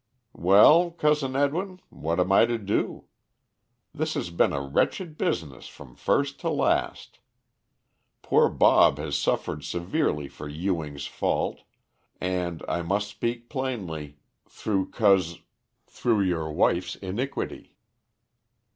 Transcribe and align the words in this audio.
"Well, 0.33 0.89
Cousin 0.89 1.35
Edwin, 1.35 1.79
what 1.89 2.19
am 2.19 2.31
I 2.31 2.47
to 2.47 2.57
do? 2.57 3.05
This 3.93 4.15
has 4.15 4.31
been 4.31 4.51
a 4.51 4.59
wretched 4.67 5.15
business 5.15 5.67
from 5.67 5.95
first 5.95 6.39
to 6.39 6.49
last. 6.49 7.19
Poor 8.23 8.49
Bob 8.49 8.97
has 8.97 9.15
suffered 9.15 9.63
severely 9.63 10.27
for 10.27 10.47
Ewing's 10.49 11.05
fault, 11.05 11.61
and 12.19 12.65
I 12.67 12.81
must 12.81 13.09
speak 13.09 13.47
plainly 13.47 14.17
through 14.49 14.89
Cous 14.89 15.35
through 15.87 16.21
your 16.21 16.51
wife's 16.51 16.95
iniquity. 16.95 17.75